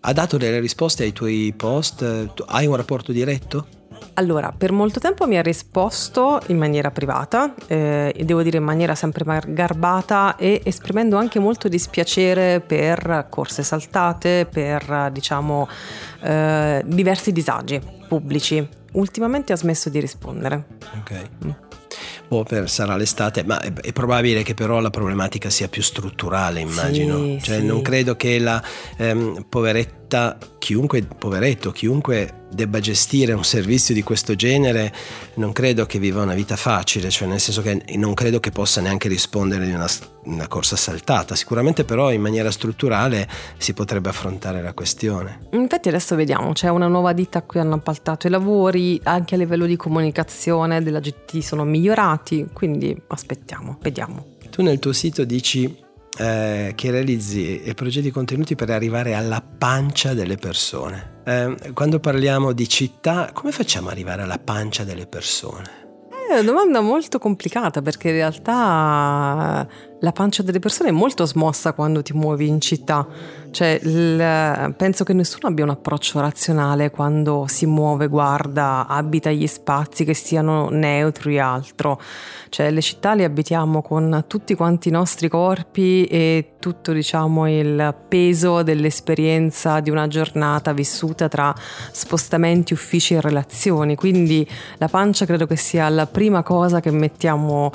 [0.00, 2.02] Ha dato delle risposte ai tuoi post?
[2.46, 3.66] Hai un rapporto diretto?
[4.14, 8.94] Allora, per molto tempo mi ha risposto in maniera privata, eh, devo dire in maniera
[8.94, 15.68] sempre garbata e esprimendo anche molto dispiacere per corse saltate, per diciamo
[16.22, 18.66] eh, diversi disagi pubblici.
[18.92, 20.66] Ultimamente ha smesso di rispondere.
[20.98, 21.28] Ok.
[21.44, 21.50] Mm
[22.30, 26.60] o per, sarà l'estate, ma è, è, probabile che però la problematica sia più strutturale,
[26.60, 27.18] immagino.
[27.18, 27.66] Sì, cioè, sì.
[27.66, 28.62] non credo che la
[28.96, 34.92] ehm, poveretta, chiunque, poveretto, chiunque debba gestire un servizio di questo genere,
[35.34, 38.80] non credo che viva una vita facile, cioè nel senso che non credo che possa
[38.80, 39.86] neanche rispondere di una,
[40.24, 41.34] una corsa saltata.
[41.34, 45.48] Sicuramente però in maniera strutturale si potrebbe affrontare la questione.
[45.52, 49.38] Infatti adesso vediamo, c'è una nuova ditta a cui hanno appaltato i lavori, anche a
[49.38, 54.36] livello di comunicazione della GT sono migliorati, quindi aspettiamo, vediamo.
[54.50, 60.12] Tu nel tuo sito dici eh, che realizzi e progetti contenuti per arrivare alla pancia
[60.12, 61.19] delle persone.
[61.30, 66.08] Eh, quando parliamo di città, come facciamo ad arrivare alla pancia delle persone?
[66.28, 69.64] È una domanda molto complicata perché in realtà
[70.00, 73.06] la pancia delle persone è molto smossa quando ti muovi in città.
[73.50, 79.46] Cioè, il, penso che nessuno abbia un approccio razionale quando si muove, guarda, abita gli
[79.46, 82.00] spazi che siano neutri e altro.
[82.48, 87.94] Cioè, le città le abitiamo con tutti quanti i nostri corpi e tutto, diciamo, il
[88.08, 91.52] peso dell'esperienza di una giornata vissuta tra
[91.90, 93.96] spostamenti, uffici e relazioni.
[93.96, 97.72] Quindi la pancia credo che sia la prima cosa che mettiamo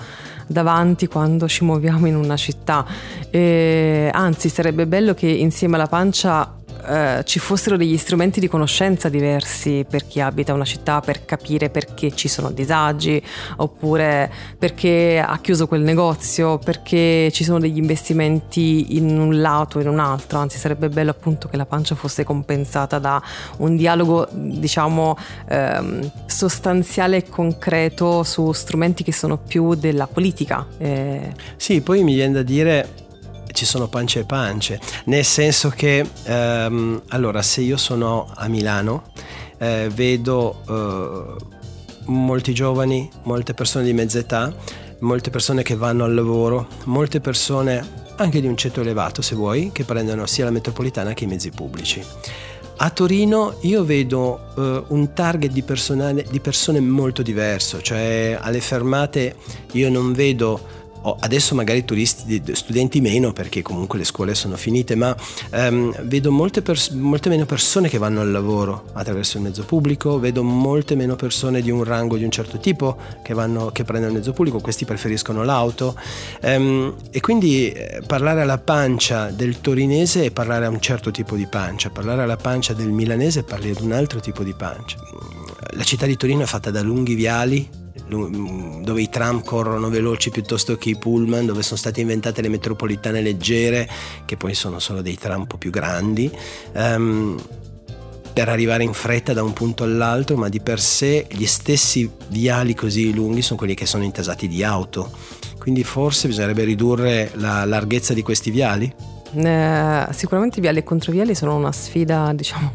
[0.47, 2.85] davanti quando ci muoviamo in una città.
[3.29, 9.09] E, anzi, sarebbe bello che insieme alla pancia eh, ci fossero degli strumenti di conoscenza
[9.09, 13.21] diversi per chi abita una città per capire perché ci sono disagi
[13.57, 19.81] oppure perché ha chiuso quel negozio, perché ci sono degli investimenti in un lato o
[19.81, 23.21] in un altro, anzi sarebbe bello appunto che la pancia fosse compensata da
[23.57, 25.17] un dialogo diciamo
[25.47, 30.65] ehm, sostanziale e concreto su strumenti che sono più della politica.
[30.77, 31.33] Eh...
[31.57, 33.03] Sì, poi mi viene da dire
[33.55, 39.11] ci sono pance e pance, nel senso che ehm, allora se io sono a Milano
[39.57, 41.43] eh, vedo eh,
[42.05, 44.53] molti giovani, molte persone di mezza età,
[44.99, 49.71] molte persone che vanno al lavoro, molte persone anche di un ceto elevato se vuoi,
[49.71, 52.03] che prendono sia la metropolitana che i mezzi pubblici.
[52.77, 55.63] A Torino io vedo uh, un target di,
[56.29, 59.37] di, persone molto diverso, cioè alle fermate
[59.71, 65.15] io non vedo adesso magari turisti, studenti meno perché comunque le scuole sono finite, ma
[65.51, 70.19] um, vedo molte, pers- molte, meno persone che vanno al lavoro attraverso il mezzo pubblico,
[70.19, 74.13] vedo molte meno persone di un rango di un certo tipo che, vanno, che prendono
[74.13, 75.95] il mezzo pubblico, questi preferiscono l'auto
[76.41, 81.35] um, e quindi eh, parlare alla pancia del torinese è parlare a un certo tipo
[81.35, 84.97] di pancia, parlare alla pancia del milanese è parlare ad un altro tipo di pancia.
[85.71, 90.77] La città di Torino è fatta da lunghi viali dove i tram corrono veloci piuttosto
[90.77, 93.89] che i pullman, dove sono state inventate le metropolitane leggere,
[94.25, 96.31] che poi sono solo dei tram un po' più grandi.
[96.73, 97.41] Um,
[98.35, 102.75] per arrivare in fretta da un punto all'altro, ma di per sé gli stessi viali
[102.75, 105.09] così lunghi sono quelli che sono intasati di auto.
[105.57, 108.93] Quindi forse bisognerebbe ridurre la larghezza di questi viali?
[109.33, 112.71] Eh, sicuramente i viali e controviali sono una sfida, diciamo,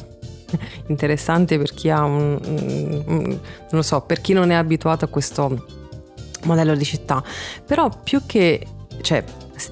[0.89, 5.05] interessante per chi ha un, un, un, non lo so, per chi non è abituato
[5.05, 5.67] a questo
[6.45, 7.23] modello di città.
[7.65, 8.67] Però più che
[9.03, 9.25] cioè,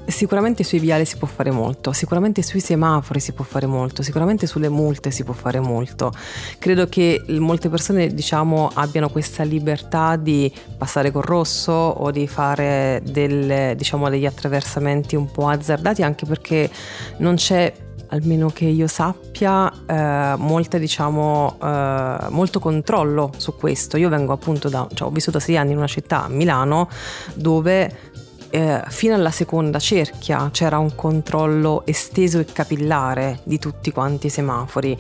[0.07, 4.47] sicuramente sui viali si può fare molto, sicuramente sui semafori si può fare molto, sicuramente
[4.47, 6.13] sulle multe si può fare molto.
[6.59, 13.03] Credo che molte persone diciamo abbiano questa libertà di passare col rosso o di fare
[13.05, 16.71] del, diciamo, degli attraversamenti un po' azzardati anche perché
[17.19, 17.73] non c'è
[18.09, 23.97] almeno che io sappia, eh, molte, diciamo, eh, molto controllo su questo.
[23.97, 26.89] Io vengo appunto da, cioè, ho vissuto sei anni in una città, Milano,
[27.35, 28.17] dove
[28.51, 34.31] eh, fino alla seconda cerchia c'era un controllo esteso e capillare di tutti quanti i
[34.31, 34.99] semafori.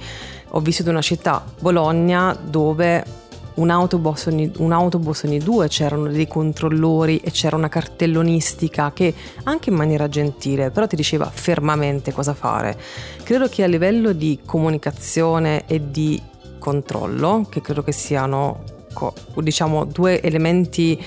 [0.51, 3.05] Ho vissuto in una città, Bologna, dove
[3.59, 9.15] un autobus, ogni, un autobus ogni due c'erano dei controllori e c'era una cartellonistica che
[9.45, 12.79] anche in maniera gentile però ti diceva fermamente cosa fare.
[13.23, 16.21] Credo che a livello di comunicazione e di
[16.59, 18.65] controllo, che credo che siano
[19.37, 21.01] diciamo due elementi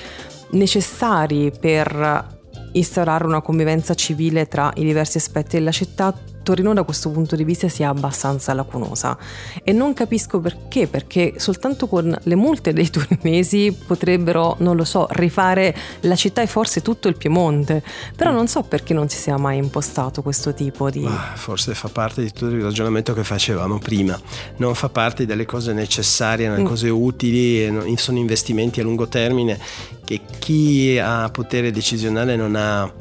[0.52, 2.40] necessari per
[2.74, 7.44] instaurare una convivenza civile tra i diversi aspetti della città, Torino da questo punto di
[7.44, 9.18] vista sia abbastanza lacunosa.
[9.64, 15.08] E non capisco perché, perché soltanto con le multe dei torinesi potrebbero, non lo so,
[15.12, 17.84] rifare la città e forse tutto il Piemonte,
[18.16, 21.06] però non so perché non si sia mai impostato questo tipo di...
[21.06, 24.20] Ah, forse fa parte di tutto il ragionamento che facevamo prima,
[24.58, 26.66] non fa parte delle cose necessarie, delle mm.
[26.66, 29.60] cose utili, sono investimenti a lungo termine
[30.04, 32.92] che chi ha potere decisionale non ha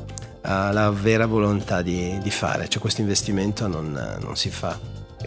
[0.43, 4.79] ha la vera volontà di, di fare, cioè questo investimento non, non si fa.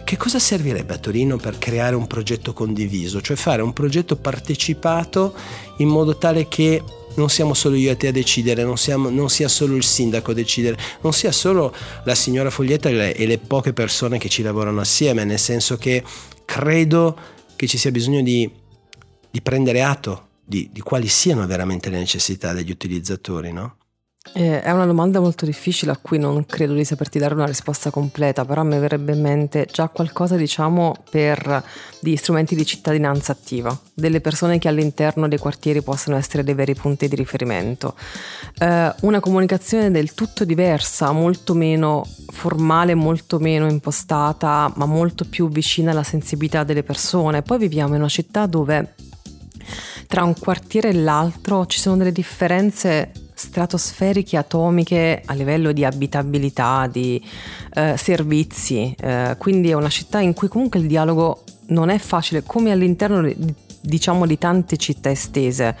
[0.02, 5.34] Che cosa servirebbe a Torino per creare un progetto condiviso, cioè fare un progetto partecipato
[5.78, 6.82] in modo tale che
[7.14, 10.32] non siamo solo io e te a decidere, non, siamo, non, sia solo il sindaco
[10.32, 11.72] a decidere, non sia solo
[12.04, 15.76] la signora Foglietta e le, e le, poche persone che ci lavorano assieme, nel senso
[15.76, 16.02] che
[16.44, 17.16] credo
[17.54, 18.50] che ci sia bisogno di,
[19.30, 23.76] di prendere atto di, di, quali siano veramente le necessità degli utilizzatori, no?
[24.32, 27.90] Eh, è una domanda molto difficile a cui non credo di saperti dare una risposta
[27.90, 31.62] completa, però mi verrebbe in mente già qualcosa, diciamo, per
[32.00, 36.74] gli strumenti di cittadinanza attiva, delle persone che all'interno dei quartieri possano essere dei veri
[36.74, 37.94] punti di riferimento.
[38.58, 45.48] Eh, una comunicazione del tutto diversa, molto meno formale, molto meno impostata, ma molto più
[45.48, 47.42] vicina alla sensibilità delle persone.
[47.42, 48.94] Poi viviamo in una città dove
[50.06, 56.88] tra un quartiere e l'altro ci sono delle differenze stratosferiche atomiche a livello di abitabilità,
[56.90, 57.22] di
[57.74, 62.42] eh, servizi, eh, quindi è una città in cui comunque il dialogo non è facile
[62.44, 63.28] come all'interno
[63.80, 65.76] diciamo di tante città estese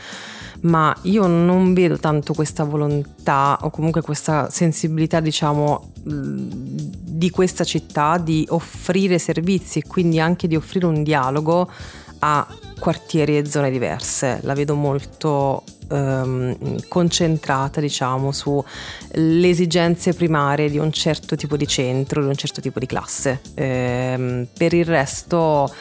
[0.64, 8.18] ma io non vedo tanto questa volontà o comunque questa sensibilità, diciamo, di questa città
[8.18, 11.70] di offrire servizi e quindi anche di offrire un dialogo
[12.20, 12.46] a
[12.78, 14.40] quartieri e zone diverse.
[14.42, 22.22] La vedo molto ehm, concentrata diciamo sulle esigenze primarie di un certo tipo di centro,
[22.22, 23.40] di un certo tipo di classe.
[23.54, 25.72] Ehm, per il resto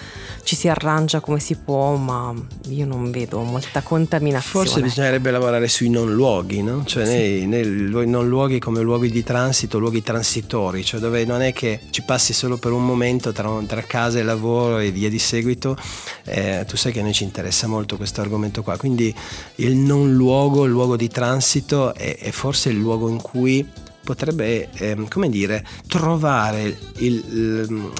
[0.43, 2.33] ci si arrangia come si può, ma
[2.67, 4.65] io non vedo molta contaminazione.
[4.65, 6.83] Forse bisognerebbe lavorare sui non luoghi, no?
[6.85, 7.45] cioè sì.
[7.45, 11.79] nei, nei, non luoghi come luoghi di transito, luoghi transitori, cioè dove non è che
[11.91, 15.77] ci passi solo per un momento tra, tra casa e lavoro e via di seguito.
[16.25, 19.15] Eh, tu sai che a noi ci interessa molto questo argomento qua, quindi
[19.55, 23.67] il non luogo, il luogo di transito è, è forse il luogo in cui
[24.03, 27.91] potrebbe, eh, come dire, trovare il, il,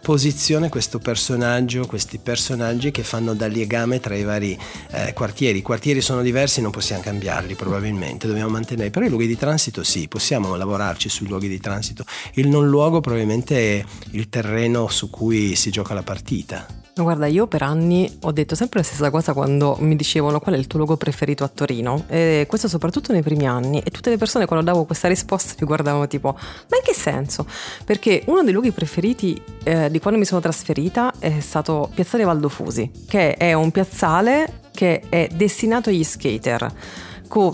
[0.00, 4.58] posizione questo personaggio, questi personaggi che fanno da legame tra i vari
[4.90, 5.58] eh, quartieri.
[5.58, 9.82] I quartieri sono diversi, non possiamo cambiarli probabilmente, dobbiamo mantenere, però i luoghi di transito
[9.82, 12.04] sì, possiamo lavorarci sui luoghi di transito.
[12.34, 16.66] Il non luogo probabilmente è il terreno su cui si gioca la partita.
[17.02, 20.58] Guarda, io per anni ho detto sempre la stessa cosa quando mi dicevano qual è
[20.58, 24.16] il tuo luogo preferito a Torino, e questo soprattutto nei primi anni, e tutte le
[24.16, 27.46] persone quando davo questa risposta mi guardavano tipo, ma in che senso?
[27.84, 32.90] Perché uno dei luoghi preferiti eh, di quando mi sono trasferita è stato Piazzale Valdofusi,
[33.06, 36.72] che è un piazzale che è destinato agli skater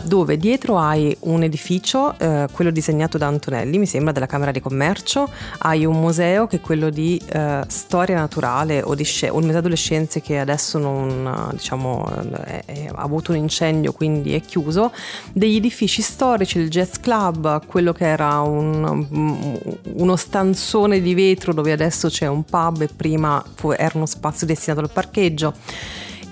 [0.04, 4.60] dove dietro hai un edificio, eh, quello disegnato da Antonelli, mi sembra, della Camera di
[4.60, 9.40] Commercio, hai un museo che è quello di eh, storia naturale o, di sci- o
[9.40, 12.08] museo delle scienze che adesso non, diciamo,
[12.44, 14.92] è, è, ha avuto un incendio quindi è chiuso,
[15.32, 21.72] degli edifici storici, il Jazz Club, quello che era un, uno stanzone di vetro dove
[21.72, 23.42] adesso c'è un pub e prima
[23.76, 25.54] era uno spazio destinato al parcheggio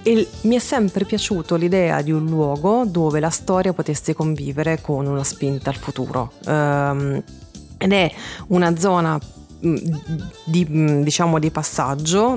[0.03, 5.07] e mi è sempre piaciuto l'idea di un luogo dove la storia potesse convivere con
[5.07, 6.33] una spinta al futuro.
[6.47, 7.23] Um,
[7.79, 8.12] ed è
[8.49, 9.19] una zona
[9.62, 12.37] di, diciamo, di passaggio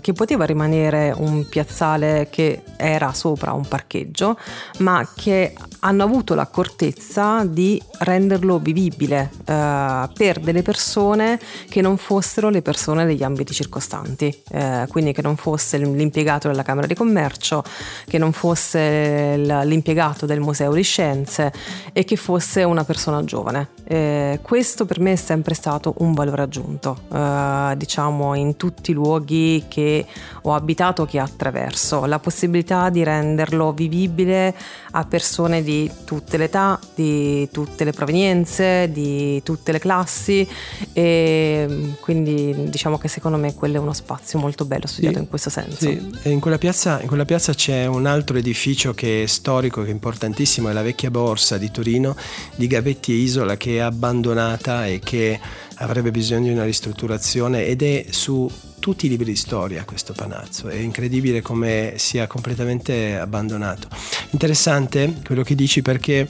[0.00, 4.38] che poteva rimanere un piazzale che era sopra un parcheggio,
[4.78, 12.50] ma che hanno avuto l'accortezza di renderlo vivibile eh, per delle persone che non fossero
[12.50, 17.62] le persone degli ambiti circostanti, eh, quindi che non fosse l'impiegato della Camera di Commercio,
[18.06, 21.52] che non fosse l'impiegato del Museo di Scienze
[21.92, 23.68] e che fosse una persona giovane.
[23.90, 28.94] Eh, questo per me è sempre stato un valore aggiunto, eh, diciamo in tutti i
[28.94, 30.04] luoghi che
[30.42, 34.54] ho abitato, che attraverso, la possibilità di renderlo vivibile
[34.90, 40.46] a persone di tutte le età, di tutte le provenienze, di tutte le classi
[40.92, 45.28] e quindi diciamo che secondo me quello è uno spazio molto bello studiato sì, in
[45.30, 45.78] questo senso.
[45.78, 46.10] Sì.
[46.24, 49.92] In, quella piazza, in quella piazza c'è un altro edificio che è storico, che è
[49.92, 52.14] importantissimo, è la vecchia borsa di Torino
[52.54, 55.38] di Gavetti e Isola che abbandonata e che
[55.76, 60.68] avrebbe bisogno di una ristrutturazione ed è su tutti i libri di storia questo palazzo,
[60.68, 63.88] è incredibile come sia completamente abbandonato.
[64.30, 66.28] Interessante quello che dici perché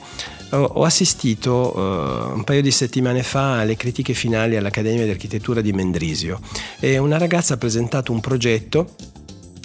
[0.51, 5.71] ho assistito uh, un paio di settimane fa alle critiche finali all'Accademia di Architettura di
[5.73, 6.39] Mendrisio
[6.79, 8.95] e una ragazza ha presentato un progetto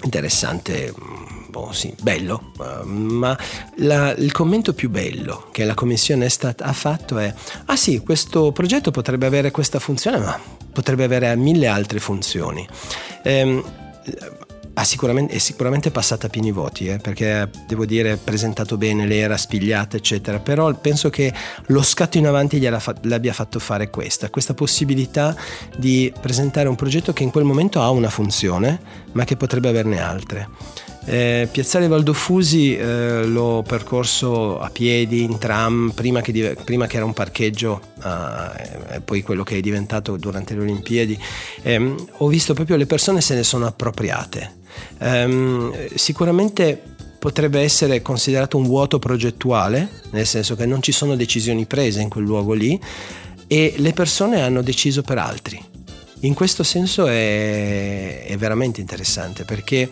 [0.04, 0.92] interessante
[1.54, 3.38] po' sì, bello, uh, ma
[3.76, 7.32] la, il commento più bello che la commissione stat- ha fatto è
[7.66, 10.36] ah sì, questo progetto potrebbe avere questa funzione, ma
[10.72, 12.66] potrebbe avere mille altre funzioni.
[13.22, 13.62] Ehm,
[14.84, 19.96] sicuramente, è sicuramente passata a pieni voti, eh, perché devo dire presentato bene, l'era spigliata,
[19.96, 21.32] eccetera, però penso che
[21.66, 25.34] lo scatto in avanti gliela fa- l'abbia fatto fare questa, questa possibilità
[25.76, 28.80] di presentare un progetto che in quel momento ha una funzione,
[29.12, 30.48] ma che potrebbe averne altre.
[31.06, 37.04] Eh, Piazzale Valdofusi eh, l'ho percorso a piedi, in tram, prima che, prima che era
[37.04, 41.18] un parcheggio, eh, poi quello che è diventato durante le Olimpiadi.
[41.62, 44.62] Ehm, ho visto proprio le persone se ne sono appropriate.
[44.98, 46.80] Ehm, sicuramente
[47.18, 52.08] potrebbe essere considerato un vuoto progettuale, nel senso che non ci sono decisioni prese in
[52.08, 52.78] quel luogo lì
[53.46, 55.62] e le persone hanno deciso per altri.
[56.20, 59.90] In questo senso è, è veramente interessante perché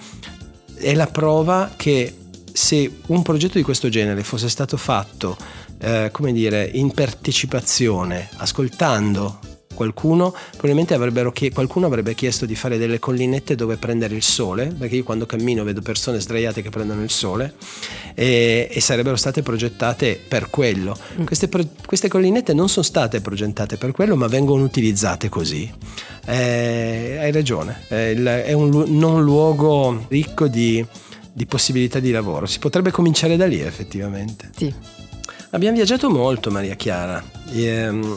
[0.74, 2.16] è la prova che
[2.52, 5.36] se un progetto di questo genere fosse stato fatto,
[5.78, 9.38] eh, come dire, in partecipazione, ascoltando
[9.74, 10.96] qualcuno, probabilmente
[11.32, 15.26] chied- qualcuno avrebbe chiesto di fare delle collinette dove prendere il sole, perché io quando
[15.26, 17.54] cammino vedo persone sdraiate che prendono il sole
[18.14, 20.96] e, e sarebbero state progettate per quello.
[21.20, 21.24] Mm.
[21.24, 25.70] Queste, pro- queste, collinette non sono state progettate per quello, ma vengono utilizzate così.
[26.24, 30.84] Eh, hai ragione, è, un lu- non luogo ricco di,
[31.32, 32.46] di, possibilità di lavoro.
[32.46, 34.50] Si potrebbe cominciare da lì effettivamente.
[34.56, 34.72] Sì.
[35.54, 37.22] Abbiamo viaggiato molto Maria Chiara.
[37.50, 38.16] E, um,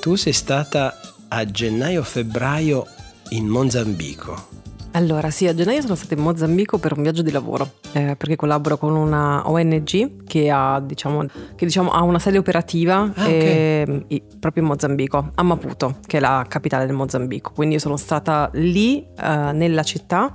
[0.00, 2.86] tu sei stata a gennaio-febbraio
[3.30, 4.48] in Mozambico.
[4.92, 8.36] Allora, sì, a gennaio sono stata in Mozambico per un viaggio di lavoro, eh, perché
[8.36, 13.82] collaboro con una ONG che ha, diciamo, che, diciamo, ha una sede operativa ah, eh,
[13.86, 14.22] okay.
[14.40, 17.52] proprio in Mozambico, a Maputo, che è la capitale del Mozambico.
[17.54, 20.34] Quindi io sono stata lì eh, nella città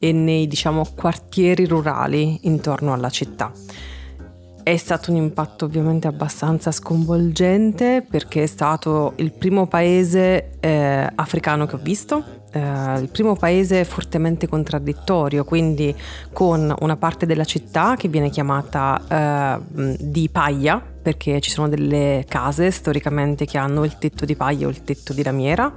[0.00, 3.52] e nei diciamo, quartieri rurali intorno alla città.
[4.70, 11.66] È stato un impatto ovviamente abbastanza sconvolgente perché è stato il primo paese eh, africano
[11.66, 15.92] che ho visto, eh, il primo paese fortemente contraddittorio, quindi
[16.32, 22.24] con una parte della città che viene chiamata eh, di paglia, perché ci sono delle
[22.28, 25.74] case storicamente che hanno il tetto di paglia o il tetto di lamiera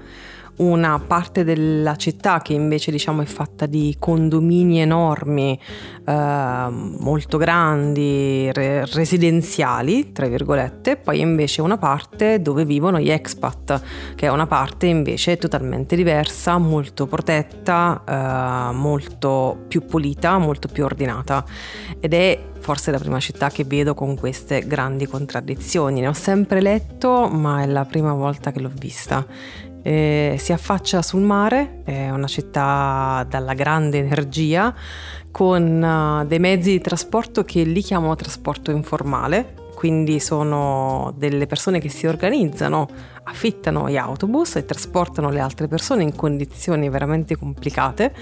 [0.58, 5.60] una parte della città che invece diciamo è fatta di condomini enormi,
[6.06, 13.82] eh, molto grandi, re- residenziali, tra virgolette, poi invece una parte dove vivono gli expat,
[14.16, 18.04] che è una parte invece totalmente diversa, molto protetta,
[18.72, 21.44] eh, molto più pulita, molto più ordinata
[22.00, 26.00] ed è forse la prima città che vedo con queste grandi contraddizioni.
[26.00, 29.26] Ne ho sempre letto, ma è la prima volta che l'ho vista
[29.84, 34.74] eh, si affaccia sul mare, è una città dalla grande energia,
[35.30, 41.80] con uh, dei mezzi di trasporto che lì chiamano trasporto informale, quindi sono delle persone
[41.80, 42.88] che si organizzano,
[43.24, 48.14] affittano gli autobus e trasportano le altre persone in condizioni veramente complicate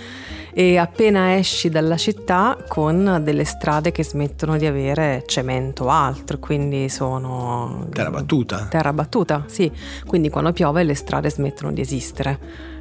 [0.52, 6.39] e appena esci dalla città con delle strade che smettono di avere cemento o altro,
[6.39, 7.86] quindi sono...
[7.93, 8.65] Terra battuta.
[8.67, 9.71] Terra battuta, sì,
[10.08, 12.39] quindi quando piove le strade smettono di esistere.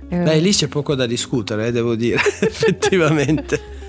[0.08, 3.79] Beh, lì c'è poco da discutere, eh, devo dire, effettivamente.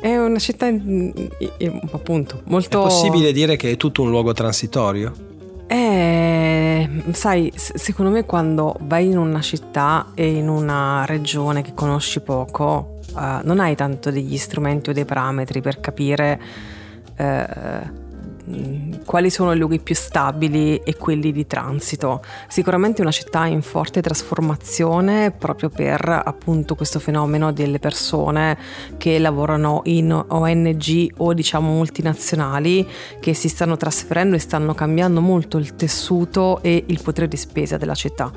[0.00, 2.80] È una città, appunto, molto...
[2.80, 5.28] È possibile dire che è tutto un luogo transitorio?
[5.66, 12.20] Eh, sai, secondo me quando vai in una città e in una regione che conosci
[12.20, 16.40] poco, uh, non hai tanto degli strumenti o dei parametri per capire
[17.18, 17.99] uh,
[19.04, 22.22] quali sono i luoghi più stabili e quelli di transito.
[22.48, 28.58] Sicuramente una città in forte trasformazione proprio per appunto questo fenomeno delle persone
[28.96, 32.86] che lavorano in ONG o diciamo multinazionali
[33.20, 37.76] che si stanno trasferendo e stanno cambiando molto il tessuto e il potere di spesa
[37.76, 38.30] della città.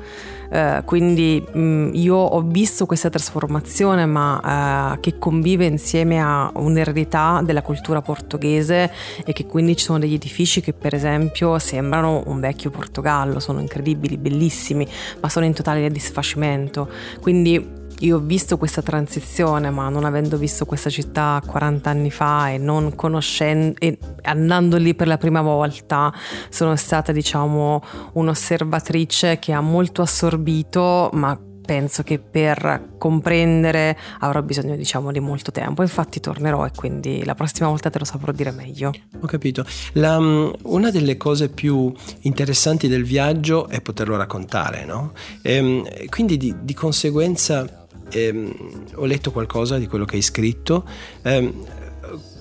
[0.54, 6.48] Eh, quindi mh, mm, io ho visto questa trasformazione ma uh, che convive insieme a
[6.54, 8.92] un'eredità della cultura portoghese
[9.24, 13.58] e che quindi ci sono degli edifici che per esempio sembrano un vecchio Portogallo, sono
[13.58, 14.86] incredibili, bellissimi,
[15.20, 16.88] ma sono in totale disfacimento.
[17.20, 22.50] Quindi io ho visto questa transizione, ma non avendo visto questa città 40 anni fa
[22.50, 26.12] e non conoscendo e andando lì per la prima volta,
[26.48, 27.82] sono stata, diciamo,
[28.12, 35.50] un'osservatrice che ha molto assorbito, ma penso che per comprendere avrò bisogno diciamo di molto
[35.50, 35.82] tempo.
[35.82, 38.92] Infatti tornerò e quindi la prossima volta te lo saprò dire meglio.
[39.20, 39.64] Ho capito.
[39.92, 45.12] La, mm, una delle cose più interessanti del viaggio è poterlo raccontare no?
[45.42, 50.86] E, ehm, quindi di, di conseguenza ehm, ho letto qualcosa di quello che hai scritto.
[51.22, 51.52] Eh,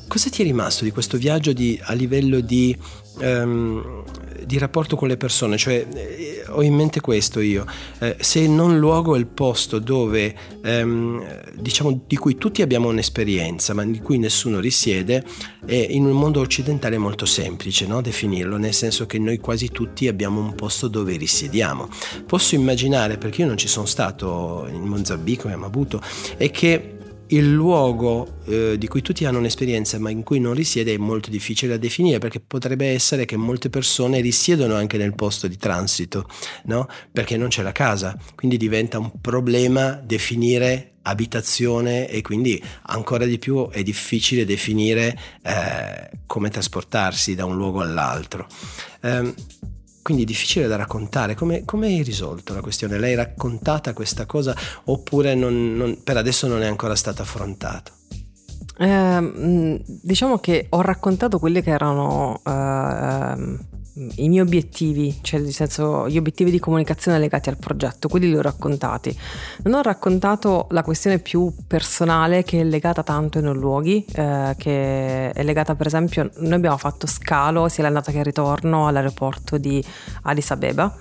[0.08, 2.78] cosa ti è rimasto di questo viaggio di, a livello di
[3.20, 4.04] ehm,
[4.46, 7.66] di rapporto con le persone, cioè eh, ho in mente questo io,
[8.00, 13.74] eh, se non luogo è il posto dove ehm, diciamo di cui tutti abbiamo un'esperienza
[13.74, 15.24] ma di cui nessuno risiede,
[15.66, 18.02] è in un mondo occidentale molto semplice no?
[18.02, 21.90] definirlo, nel senso che noi quasi tutti abbiamo un posto dove risiediamo.
[22.26, 26.02] Posso immaginare, perché io non ci sono stato in Mozambico e a Maputo,
[26.38, 26.98] è che
[27.36, 31.30] il luogo eh, di cui tutti hanno un'esperienza ma in cui non risiede è molto
[31.30, 36.28] difficile da definire perché potrebbe essere che molte persone risiedono anche nel posto di transito,
[36.66, 36.88] no?
[37.12, 43.38] perché non c'è la casa, quindi diventa un problema definire abitazione e quindi ancora di
[43.38, 48.48] più è difficile definire eh, come trasportarsi da un luogo all'altro.
[49.02, 49.34] Eh,
[50.04, 51.34] quindi difficile da raccontare.
[51.34, 53.00] Come, come, hai risolto la questione?
[53.00, 57.92] L'hai raccontata questa cosa oppure non, non, per adesso non è ancora stata affrontata?
[58.78, 63.58] Eh, diciamo che ho raccontato quelle che erano eh,
[63.96, 68.36] i miei obiettivi, cioè nel senso gli obiettivi di comunicazione legati al progetto, quelli li
[68.36, 69.16] ho raccontati.
[69.64, 74.56] Non ho raccontato la questione più personale che è legata tanto ai non luoghi, eh,
[74.58, 79.58] che è legata per esempio, noi abbiamo fatto scalo sia l'andata che il ritorno all'aeroporto
[79.58, 79.84] di
[80.24, 80.96] Addis Abeba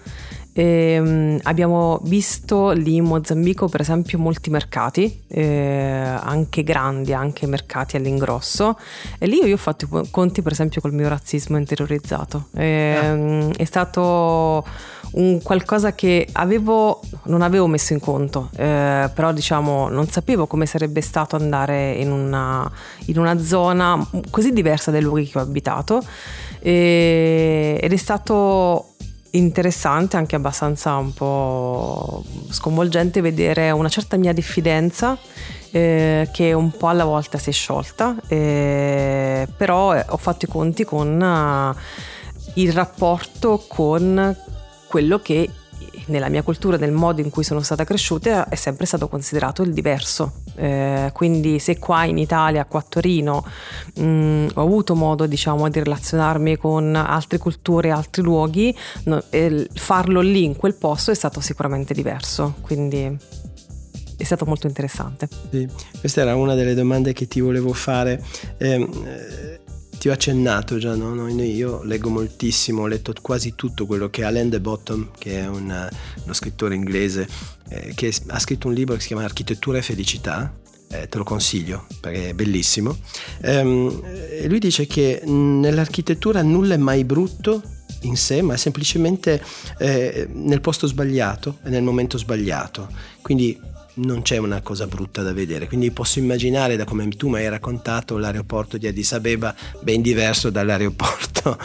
[0.52, 7.46] e, um, abbiamo visto lì in Mozambico per esempio molti mercati, eh, anche grandi, anche
[7.46, 8.78] mercati all'ingrosso
[9.18, 12.48] e lì io ho fatto i conti per esempio col mio razzismo interiorizzato.
[12.54, 13.50] E, ah.
[13.56, 14.64] È stato
[15.12, 20.66] un qualcosa che avevo, non avevo messo in conto, eh, però diciamo non sapevo come
[20.66, 22.70] sarebbe stato andare in una,
[23.06, 26.02] in una zona così diversa dai luoghi che ho abitato
[26.60, 28.91] e, ed è stato
[29.32, 35.16] interessante, anche abbastanza un po' sconvolgente vedere una certa mia diffidenza
[35.70, 40.84] eh, che un po' alla volta si è sciolta, eh, però ho fatto i conti
[40.84, 41.74] con uh,
[42.54, 44.36] il rapporto con
[44.86, 45.48] quello che
[46.06, 49.72] nella mia cultura, nel modo in cui sono stata cresciuta, è sempre stato considerato il
[49.72, 50.40] diverso.
[50.56, 53.44] Eh, quindi se qua in Italia, qua a Torino,
[53.94, 59.22] mh, mm, ho avuto modo diciamo di relazionarmi con altre culture, altri luoghi, no,
[59.74, 62.54] farlo lì in quel posto è stato sicuramente diverso.
[62.60, 63.18] Quindi
[64.22, 65.28] è stato molto interessante.
[65.50, 68.22] Sì, questa era una delle domande che ti volevo fare.
[68.56, 69.51] Eh,
[70.02, 71.14] ti ho accennato già, no?
[71.14, 75.46] No, io leggo moltissimo, ho letto quasi tutto quello che Alain de Bottom, che è
[75.46, 75.88] un,
[76.24, 77.28] uno scrittore inglese,
[77.68, 80.52] eh, che ha scritto un libro che si chiama Architettura e felicità,
[80.90, 82.98] eh, te lo consiglio perché è bellissimo.
[83.42, 87.62] Ehm, lui dice che nell'architettura nulla è mai brutto
[88.00, 89.40] in sé, ma è semplicemente
[89.78, 92.88] eh, nel posto sbagliato e nel momento sbagliato.
[93.20, 93.56] Quindi
[93.94, 97.48] non c'è una cosa brutta da vedere, quindi posso immaginare da come tu mi hai
[97.48, 101.58] raccontato l'aeroporto di Addis Abeba ben diverso dall'aeroporto,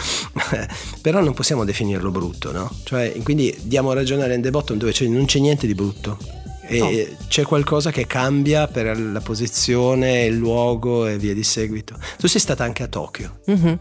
[1.02, 2.72] però non possiamo definirlo brutto, no?
[2.84, 6.18] Cioè, quindi diamo ragione a Rende Bottom dove non c'è niente di brutto,
[6.68, 7.26] e no.
[7.28, 11.98] c'è qualcosa che cambia per la posizione, il luogo e via di seguito.
[12.18, 13.40] Tu sei stata anche a Tokyo.
[13.50, 13.74] Mm-hmm.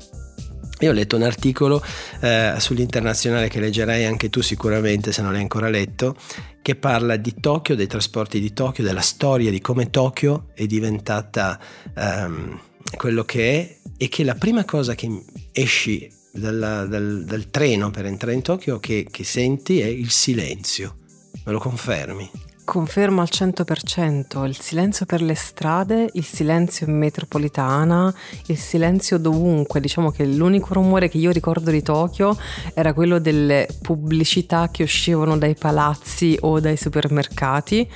[0.80, 1.82] Io ho letto un articolo
[2.20, 6.16] eh, sull'internazionale che leggerai anche tu sicuramente se non l'hai ancora letto,
[6.60, 11.58] che parla di Tokyo, dei trasporti di Tokyo, della storia di come Tokyo è diventata
[11.94, 12.60] um,
[12.94, 18.04] quello che è e che la prima cosa che esci dal, dal, dal treno per
[18.04, 20.98] entrare in Tokyo che, che senti è il silenzio.
[21.44, 22.45] Me lo confermi?
[22.66, 28.12] Confermo al 100% il silenzio per le strade, il silenzio in metropolitana,
[28.46, 29.78] il silenzio dovunque.
[29.78, 32.36] Diciamo che l'unico rumore che io ricordo di Tokyo
[32.74, 37.88] era quello delle pubblicità che uscivano dai palazzi o dai supermercati,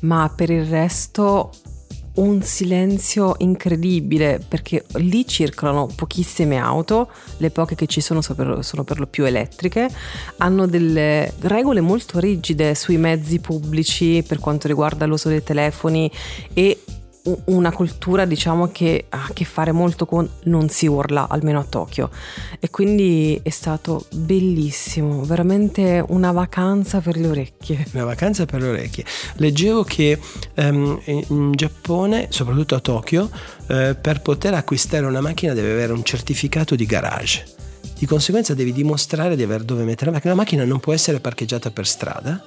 [0.00, 1.52] ma per il resto
[2.16, 8.98] un silenzio incredibile perché lì circolano pochissime auto, le poche che ci sono sono per
[8.98, 9.88] lo più elettriche,
[10.38, 16.10] hanno delle regole molto rigide sui mezzi pubblici per quanto riguarda l'uso dei telefoni
[16.52, 16.80] e
[17.46, 21.64] una cultura diciamo che ha a che fare molto con non si urla, almeno a
[21.64, 22.10] Tokyo.
[22.60, 27.86] E quindi è stato bellissimo, veramente una vacanza per le orecchie.
[27.92, 29.04] Una vacanza per le orecchie.
[29.36, 30.18] Leggevo che
[30.54, 36.04] um, in Giappone, soprattutto a Tokyo, uh, per poter acquistare una macchina deve avere un
[36.04, 37.44] certificato di garage.
[37.98, 40.34] Di conseguenza devi dimostrare di aver dove mettere la macchina.
[40.34, 42.44] La macchina non può essere parcheggiata per strada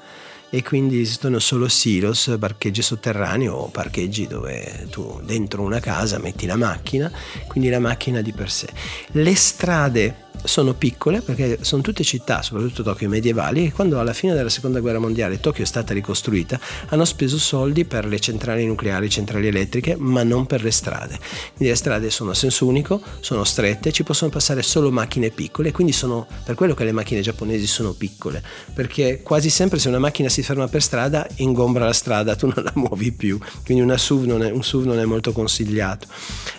[0.50, 6.46] e quindi esistono solo silos, parcheggi sotterranei o parcheggi dove tu dentro una casa metti
[6.46, 7.12] la macchina,
[7.48, 8.68] quindi la macchina di per sé.
[9.12, 14.34] Le strade sono piccole perché sono tutte città, soprattutto Tokyo medievali, e quando alla fine
[14.34, 19.10] della seconda guerra mondiale Tokyo è stata ricostruita, hanno speso soldi per le centrali nucleari,
[19.10, 21.18] centrali elettriche, ma non per le strade.
[21.18, 25.72] Quindi le strade sono a senso unico, sono strette, ci possono passare solo macchine piccole,
[25.72, 28.42] quindi sono per quello che le macchine giapponesi sono piccole,
[28.74, 32.64] perché quasi sempre se una macchina si ferma per strada ingombra la strada, tu non
[32.64, 36.08] la muovi più, quindi SUV è, un SUV non è molto consigliato.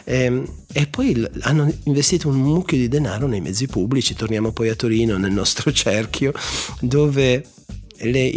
[0.04, 4.68] E, ehm, e poi hanno investito un mucchio di denaro nei mezzi pubblici, torniamo poi
[4.68, 6.32] a Torino nel nostro cerchio,
[6.80, 7.44] dove
[8.00, 8.30] le,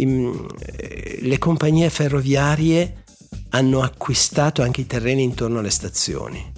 [1.20, 3.02] le compagnie ferroviarie
[3.50, 6.52] hanno acquistato anche i terreni intorno alle stazioni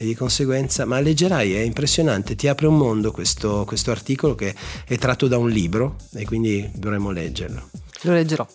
[0.00, 4.54] e di conseguenza, ma leggerai, è impressionante, ti apre un mondo questo, questo articolo che
[4.86, 7.68] è tratto da un libro e quindi dovremmo leggerlo.
[8.02, 8.46] Lo leggerò.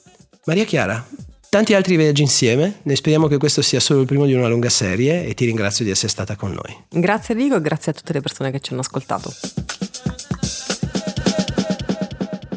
[0.46, 1.06] Maria Chiara,
[1.54, 4.70] tanti altri viaggi insieme, ne speriamo che questo sia solo il primo di una lunga
[4.70, 6.76] serie e ti ringrazio di essere stata con noi.
[6.90, 9.32] Grazie Enrico e grazie a tutte le persone che ci hanno ascoltato.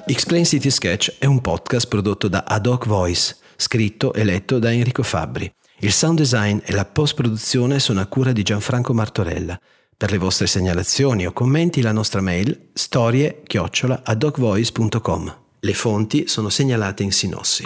[0.06, 4.72] Explain City Sketch è un podcast prodotto da Ad Hoc Voice, scritto e letto da
[4.72, 5.52] Enrico Fabbri.
[5.80, 9.60] Il sound design e la post-produzione sono a cura di Gianfranco Martorella.
[9.94, 15.36] Per le vostre segnalazioni o commenti la nostra mail storie-adocvoice.com.
[15.60, 17.64] Le fonti sono segnalate in sinossi.